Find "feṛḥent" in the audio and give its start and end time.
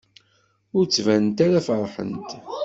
1.67-2.29